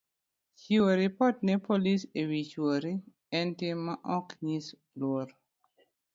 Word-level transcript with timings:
Chiwo 0.59 0.89
ripot 0.99 1.35
ne 1.47 1.53
polis 1.65 2.01
e 2.21 2.21
wi 2.29 2.41
chwori 2.49 2.93
en 3.37 3.47
tim 3.57 3.77
ma 3.85 3.95
ok 4.17 4.27
nyis 4.45 4.67
luor 4.99 5.27